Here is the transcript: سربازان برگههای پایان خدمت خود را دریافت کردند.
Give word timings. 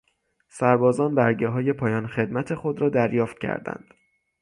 سربازان 0.49 1.15
برگههای 1.15 1.73
پایان 1.73 2.07
خدمت 2.07 2.55
خود 2.55 2.81
را 2.81 2.89
دریافت 2.89 3.39
کردند. 3.39 3.93